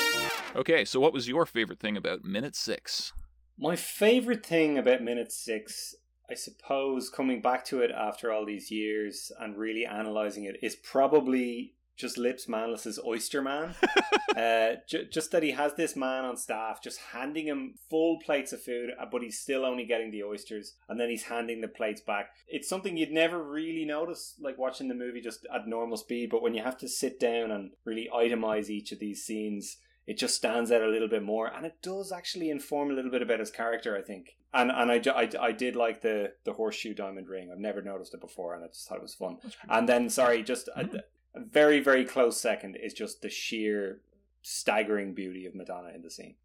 [0.55, 3.13] Okay, so what was your favorite thing about minute six?
[3.57, 5.95] My favorite thing about minute six,
[6.29, 10.75] I suppose, coming back to it after all these years and really analyzing it, is
[10.75, 13.75] probably just Lips Manlis's Oyster Man.
[14.35, 18.53] uh, ju- just that he has this man on staff just handing him full plates
[18.53, 21.67] of food, uh, but he's still only getting the oysters, and then he's handing the
[21.67, 22.31] plates back.
[22.47, 26.41] It's something you'd never really notice, like watching the movie just at normal speed, but
[26.41, 30.35] when you have to sit down and really itemize each of these scenes, it just
[30.35, 33.41] stands out a little bit more, and it does actually inform a little bit about
[33.41, 34.37] his character, I think.
[34.53, 37.51] And and I, I, I did like the the horseshoe diamond ring.
[37.51, 39.37] I've never noticed it before, and I just thought it was fun.
[39.69, 41.03] And then, sorry, just a,
[41.35, 44.01] a very very close second is just the sheer
[44.41, 46.35] staggering beauty of Madonna in the scene.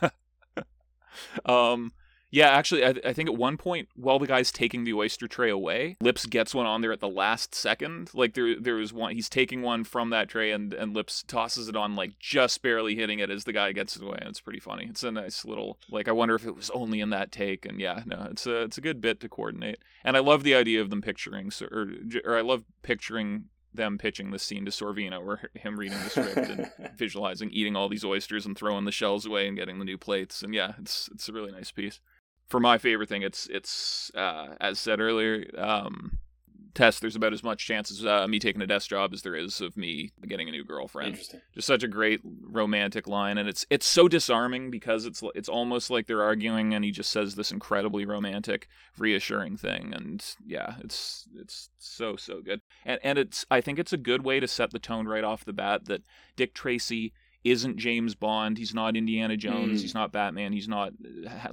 [1.44, 1.92] Um,
[2.30, 5.48] yeah, actually, I, I think at one point while the guy's taking the oyster tray
[5.48, 8.10] away, Lips gets one on there at the last second.
[8.12, 9.14] Like there, there was one.
[9.14, 12.96] He's taking one from that tray, and and Lips tosses it on, like just barely
[12.96, 14.18] hitting it as the guy gets it away.
[14.20, 14.86] And it's pretty funny.
[14.90, 16.06] It's a nice little like.
[16.06, 17.64] I wonder if it was only in that take.
[17.64, 19.78] And yeah, no, it's a it's a good bit to coordinate.
[20.04, 21.88] And I love the idea of them picturing, or
[22.24, 26.50] or I love picturing them pitching the scene to Sorvino, or him reading the script
[26.50, 29.98] and visualizing eating all these oysters and throwing the shells away and getting the new
[29.98, 30.42] plates.
[30.42, 32.00] And yeah, it's it's a really nice piece.
[32.48, 36.18] For my favorite thing, it's it's uh, as said earlier, um,
[36.78, 37.00] Tess.
[37.00, 39.60] There's about as much chance as uh, me taking a desk job as there is
[39.60, 41.10] of me getting a new girlfriend.
[41.10, 41.40] Interesting.
[41.52, 45.90] Just such a great romantic line, and it's it's so disarming because it's it's almost
[45.90, 51.28] like they're arguing, and he just says this incredibly romantic, reassuring thing, and yeah, it's
[51.36, 54.70] it's so so good, and and it's I think it's a good way to set
[54.70, 56.02] the tone right off the bat that
[56.36, 57.12] Dick Tracy
[57.44, 59.82] isn't James Bond, he's not Indiana Jones, Mm.
[59.82, 60.92] he's not Batman, he's not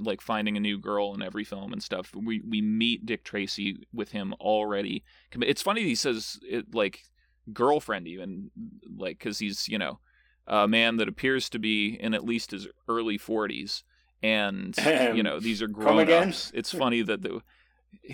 [0.00, 2.14] like finding a new girl in every film and stuff.
[2.14, 5.04] We we meet Dick Tracy with him already.
[5.32, 7.04] It's funny he says it like
[7.52, 8.50] girlfriend even
[8.96, 10.00] like because he's you know
[10.48, 13.82] a man that appears to be in at least his early 40s
[14.22, 14.76] and
[15.14, 17.40] you know these are grown ups it's funny that the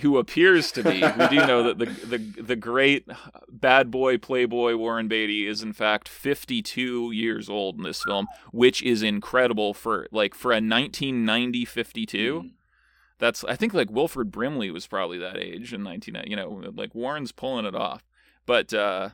[0.01, 3.07] who appears to be we do know that the the the great
[3.51, 8.83] bad boy playboy Warren Beatty is in fact 52 years old in this film which
[8.83, 12.51] is incredible for like for a 1990 52 Mm.
[13.19, 16.31] that's I think like Wilford Brimley was probably that age in 1990.
[16.31, 18.03] You know, like Warren's pulling it off.
[18.47, 19.11] But uh,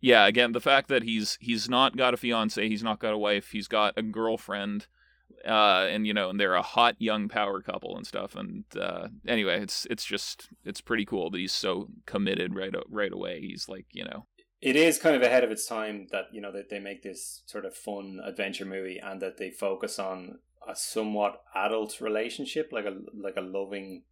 [0.00, 3.18] yeah, again, the fact that he's he's not got a fiance, he's not got a
[3.18, 4.86] wife, he's got a girlfriend,
[5.46, 8.36] uh, and you know, and they're a hot young power couple and stuff.
[8.36, 13.12] And uh, anyway, it's it's just it's pretty cool that he's so committed right right
[13.12, 13.40] away.
[13.40, 14.26] He's like you know
[14.60, 17.42] It is kind of ahead of its time that you know that they make this
[17.46, 20.38] sort of fun adventure movie and that they focus on
[20.68, 24.02] a somewhat adult relationship, like a like a loving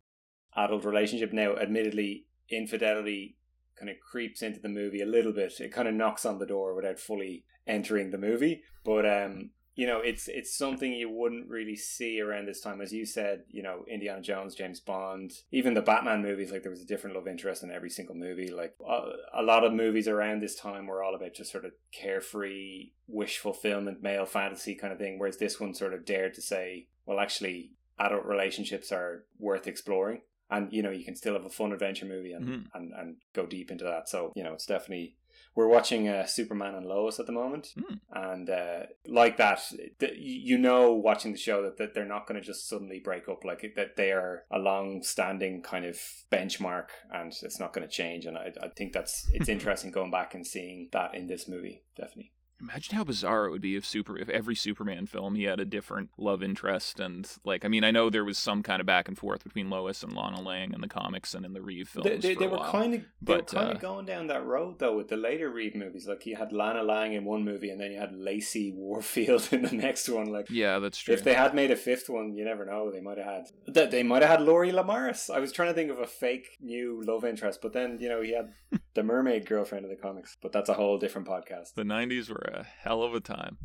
[0.57, 1.33] adult relationship.
[1.33, 3.37] Now, admittedly, infidelity
[3.78, 5.52] kind of creeps into the movie a little bit.
[5.61, 9.86] It kind of knocks on the door without fully entering the movie, but um, you
[9.86, 13.44] know, it's it's something you wouldn't really see around this time, as you said.
[13.48, 16.50] You know, Indiana Jones, James Bond, even the Batman movies.
[16.50, 18.50] Like there was a different love interest in every single movie.
[18.50, 21.72] Like a, a lot of movies around this time were all about just sort of
[21.92, 25.16] carefree wish fulfillment, male fantasy kind of thing.
[25.16, 30.22] Whereas this one sort of dared to say, well, actually, adult relationships are worth exploring.
[30.50, 32.64] And you know you can still have a fun adventure movie and, Mhm.
[32.74, 34.08] and, and go deep into that.
[34.08, 35.14] So you know it's definitely
[35.58, 37.98] we're watching uh, Superman and Lois at the moment, Mm.
[38.12, 39.58] and uh, like that,
[39.98, 43.28] th- you know, watching the show that, that they're not going to just suddenly break
[43.28, 43.44] up.
[43.44, 45.96] Like that, they are a long-standing kind of
[46.30, 48.24] benchmark, and it's not going to change.
[48.24, 51.82] And I, I think that's it's interesting going back and seeing that in this movie,
[51.96, 52.30] definitely.
[52.60, 55.64] Imagine how bizarre it would be if super if every Superman film he had a
[55.64, 59.06] different love interest and like I mean I know there was some kind of back
[59.06, 62.08] and forth between Lois and Lana Lang in the comics and in the Reeve films.
[62.08, 64.44] They, they, they were kind of they But, were kind uh, of going down that
[64.44, 66.08] road though with the later Reeve movies.
[66.08, 69.62] Like you had Lana Lang in one movie, and then you had Lacy Warfield in
[69.62, 70.26] the next one.
[70.32, 71.14] Like Yeah, that's true.
[71.14, 72.90] if they had made a fifth one, you never know.
[72.90, 73.90] They might have had that.
[73.92, 75.30] They might have had Lori Lemaris.
[75.32, 78.20] I was trying to think of a fake new love interest, but then you know
[78.20, 78.52] he had
[78.94, 80.36] the mermaid girlfriend in the comics.
[80.42, 81.74] But that's a whole different podcast.
[81.74, 83.59] the 90s were a hell of a time.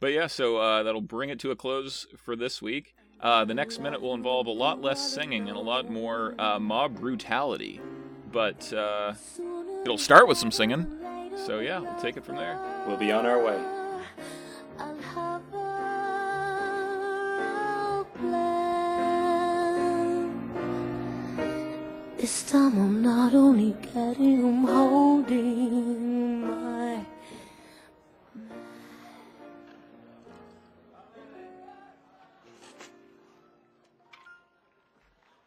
[0.00, 2.94] But yeah, so uh, that'll bring it to a close for this week.
[3.20, 6.58] Uh, the next minute will involve a lot less singing and a lot more uh,
[6.58, 7.80] mob brutality.
[8.32, 9.14] But uh,
[9.82, 10.98] it'll start with some singing.
[11.46, 12.58] So yeah, we'll take it from there.
[12.86, 13.62] We'll be on our way.
[14.78, 15.74] I'll have a
[18.18, 18.72] plan.
[22.16, 26.61] This time I'm not only getting, I'm holding my